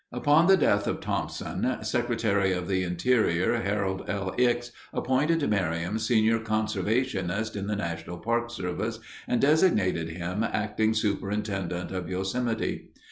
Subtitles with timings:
[0.11, 4.33] Upon the death of Thomson, Secretary of the Interior Harold L.
[4.35, 11.91] Ickes appointed Merriam Senior Conservationist in the National Park Service and designated him Acting Superintendent
[11.91, 12.89] of Yosemite.